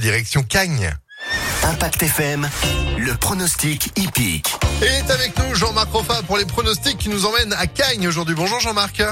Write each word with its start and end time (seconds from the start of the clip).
direction 0.00 0.42
Cagnes. 0.42 0.92
Impact 1.62 2.02
FM, 2.02 2.48
le 2.98 3.14
pronostic 3.14 3.92
hippique. 3.96 4.56
Et 4.82 4.86
est 4.86 5.10
avec 5.10 5.38
nous 5.38 5.54
Jean-Marc 5.54 5.92
Roffa 5.92 6.22
pour 6.22 6.38
les 6.38 6.46
pronostics 6.46 6.98
qui 6.98 7.10
nous 7.10 7.26
emmènent 7.26 7.52
à 7.52 7.66
Cagnes 7.66 8.08
aujourd'hui. 8.08 8.34
Bonjour 8.34 8.58
Jean-Marc. 8.60 9.02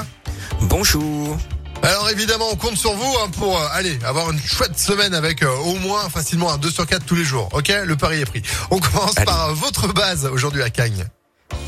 Bonjour. 0.61 1.37
Alors 1.83 2.09
évidemment, 2.09 2.47
on 2.51 2.55
compte 2.55 2.75
sur 2.75 2.93
vous 2.93 3.15
hein, 3.23 3.29
pour 3.37 3.57
euh, 3.57 3.67
aller 3.71 3.97
avoir 4.03 4.31
une 4.31 4.39
chouette 4.41 4.77
semaine 4.77 5.13
avec 5.13 5.43
euh, 5.43 5.55
au 5.65 5.75
moins 5.75 6.09
facilement 6.09 6.51
un 6.51 6.57
2 6.57 6.69
sur 6.71 6.85
4 6.85 7.05
tous 7.05 7.15
les 7.15 7.23
jours. 7.23 7.47
Ok, 7.53 7.71
le 7.85 7.95
pari 7.95 8.19
est 8.21 8.25
pris. 8.25 8.41
On 8.71 8.79
commence 8.79 9.15
Allez. 9.15 9.25
par 9.25 9.49
euh, 9.49 9.53
votre 9.53 9.87
base 9.93 10.25
aujourd'hui 10.25 10.63
à 10.63 10.69
Cagnes. 10.69 11.05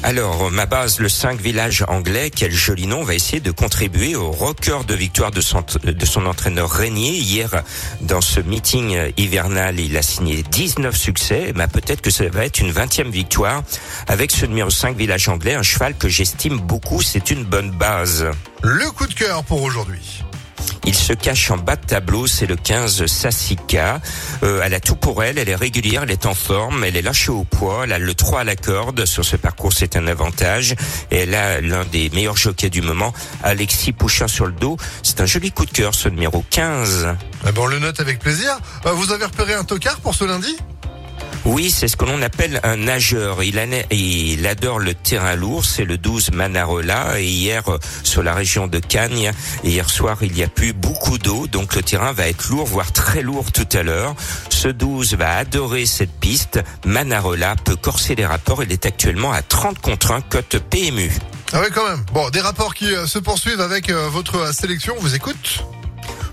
Alors, 0.04 0.50
ma 0.50 0.66
base, 0.66 1.00
le 1.00 1.10
5 1.10 1.40
village 1.40 1.86
anglais, 1.88 2.32
quel 2.36 2.52
joli 2.52 2.88
nom, 2.88 3.04
va 3.04 3.14
essayer 3.14 3.40
de 3.40 3.52
contribuer 3.52 4.16
au 4.16 4.32
record 4.32 4.84
de 4.84 4.96
victoire 4.96 5.30
de 5.30 5.42
son, 5.42 6.26
entraîneur 6.26 6.72
Régnier. 6.72 7.12
Hier, 7.12 7.64
dans 8.02 8.20
ce 8.20 8.40
meeting 8.40 8.98
hivernal, 9.18 9.80
il 9.80 9.96
a 9.96 10.02
signé 10.02 10.42
19 10.42 10.98
succès. 10.98 11.54
Mais 11.56 11.68
peut-être 11.68 12.02
que 12.02 12.10
ça 12.10 12.28
va 12.30 12.46
être 12.46 12.60
une 12.60 12.72
20e 12.72 13.12
victoire 13.12 13.62
avec 14.08 14.32
ce 14.32 14.48
numéro 14.48 14.72
5 14.72 14.98
village 14.98 15.30
anglais, 15.30 15.54
un 15.54 15.64
cheval 15.64 15.96
que 15.96 16.10
j'estime 16.10 16.60
beaucoup. 16.60 17.04
C'est 17.04 17.30
une 17.30 17.44
bonne 17.44 17.70
base. 17.70 18.26
Le 18.64 18.90
coup 18.92 19.06
de 19.06 19.14
cœur 19.14 19.44
pour 19.44 19.62
aujourd'hui. 19.62 20.24
Il 20.86 20.96
se 20.96 21.14
cache 21.14 21.52
en 21.52 21.58
bas 21.58 21.76
de 21.76 21.86
tableau, 21.86 22.26
c'est 22.28 22.48
le 22.48 22.56
15 22.56 23.06
Sassika. 23.06 24.02
Euh, 24.44 24.62
elle 24.64 24.74
a 24.74 24.80
tout 24.80 24.96
pour 24.96 25.24
elle, 25.24 25.38
elle 25.38 25.50
est 25.50 25.56
régulière, 25.56 26.04
elle 26.04 26.12
est 26.12 26.26
en 26.26 26.34
forme, 26.34 26.84
elle 26.84 26.98
est 26.98 27.02
lâchée 27.04 27.32
au 27.32 27.44
poids, 27.44 27.82
elle 27.84 27.94
a 27.94 28.00
le 28.00 28.14
3 28.16 28.42
à 28.42 28.44
la 28.44 28.56
corde. 28.56 29.06
Sur 29.06 29.24
ce 29.24 29.36
parcours, 29.36 29.74
c'est 29.74 29.96
un 29.96 30.08
avantage. 30.08 30.76
Et 31.12 31.18
elle 31.18 31.36
a 31.36 31.62
l'un 31.62 31.86
des 31.86 32.10
meilleurs 32.10 32.38
jockeys 32.38 32.70
du 32.72 32.82
moment, 32.82 33.14
Alexis 33.44 33.94
Pouchin 33.94 34.28
sur 34.28 34.48
le 34.48 34.54
dos. 34.54 34.78
C'est 35.04 35.22
un 35.22 35.26
joli 35.26 35.52
coup 35.52 35.66
de 35.66 35.72
cœur, 35.72 35.94
ce 35.94 36.10
numéro 36.10 36.44
15. 36.50 37.16
Eh 37.48 37.52
ben, 37.52 37.62
on 37.62 37.68
le 37.68 37.80
note 37.80 38.00
avec 38.00 38.20
plaisir. 38.20 38.58
Euh, 38.86 38.92
Vous 38.92 39.12
avez 39.12 39.26
repéré 39.26 39.54
un 39.54 39.64
tocard 39.64 40.00
pour 40.00 40.16
ce 40.16 40.24
lundi? 40.26 40.58
Oui, 41.44 41.72
c'est 41.72 41.88
ce 41.88 41.98
que 41.98 42.06
l'on 42.06 42.22
appelle 42.22 42.60
un 42.64 42.78
nageur. 42.78 43.42
Il, 43.44 44.48
adore 44.48 44.80
le 44.80 44.94
terrain 44.94 45.36
lourd, 45.36 45.66
c'est 45.66 45.86
le 45.86 45.98
12 45.98 46.32
Manarola. 46.32 47.20
Et 47.20 47.26
hier, 47.26 47.68
euh, 47.68 47.80
sur 48.04 48.22
la 48.22 48.36
région 48.36 48.68
de 48.68 48.78
Cagnes, 48.80 49.32
hier 49.64 49.90
soir, 49.90 50.18
il 50.22 50.38
y 50.38 50.44
a 50.44 50.48
plus 50.48 50.74
beaucoup 50.74 51.18
d'eau, 51.18 51.48
donc 51.48 51.76
le 51.76 51.82
terrain 51.82 52.12
va 52.12 52.28
être 52.28 52.50
lourd, 52.50 52.68
voire 52.68 52.92
très 52.92 53.24
lourd 53.24 53.52
tout 53.52 53.68
à 53.74 53.82
l'heure. 53.82 54.16
Ce 54.50 54.68
12 54.68 55.16
va 55.16 55.38
adorer 55.38 55.88
cette 55.88 56.14
piste. 56.20 56.60
Manarola 56.86 57.56
peut 57.56 57.76
corser 57.76 58.14
les 58.14 58.26
rapports. 58.26 58.64
Il 58.64 58.72
est 58.72 58.86
actuellement 58.86 59.32
à 59.32 59.42
30 59.42 59.80
contre 59.80 60.12
1 60.12 60.22
cote 60.22 60.60
PMU. 60.70 61.12
Ah 61.54 61.60
oui 61.62 61.68
quand 61.74 61.90
même. 61.90 62.04
Bon, 62.14 62.30
des 62.30 62.42
rapports 62.42 62.76
qui 62.76 62.94
euh, 62.94 63.08
se 63.08 63.18
poursuivent 63.18 63.62
avec 63.62 63.90
euh, 63.90 64.10
votre 64.10 64.54
sélection. 64.54 64.94
On 64.98 65.02
vous 65.02 65.16
écoute. 65.16 65.66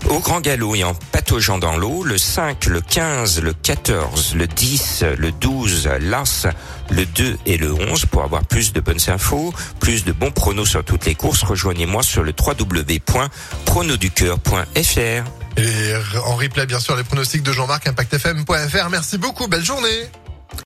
Au 0.09 0.19
grand 0.19 0.41
galop 0.41 0.75
et 0.75 0.83
en 0.83 0.93
pataugeant 0.95 1.59
dans 1.59 1.77
l'eau, 1.77 2.03
le 2.03 2.17
5, 2.17 2.65
le 2.65 2.81
15, 2.81 3.43
le 3.43 3.53
14, 3.53 4.33
le 4.35 4.47
10, 4.47 5.03
le 5.17 5.31
12, 5.31 5.87
l'As, 6.01 6.47
le 6.89 7.05
2 7.05 7.37
et 7.45 7.57
le 7.57 7.71
11 7.73 8.07
pour 8.07 8.23
avoir 8.23 8.43
plus 8.43 8.73
de 8.73 8.79
bonnes 8.79 8.97
infos, 9.07 9.53
plus 9.79 10.05
de 10.05 10.11
bons 10.11 10.31
pronos 10.31 10.67
sur 10.67 10.83
toutes 10.83 11.05
les 11.05 11.13
courses. 11.13 11.43
Rejoignez-moi 11.43 12.01
sur 12.01 12.23
le 12.23 12.33
www.pronoducœur.fr. 12.37 15.23
Et 15.57 15.93
en 16.25 16.35
replay 16.35 16.65
bien 16.65 16.79
sûr 16.79 16.95
les 16.95 17.03
pronostics 17.03 17.43
de 17.43 17.51
Jean-Marc 17.51 17.85
impactfm.fr. 17.87 18.89
Merci 18.89 19.19
beaucoup. 19.19 19.47
Belle 19.47 19.63
journée. 19.63 20.09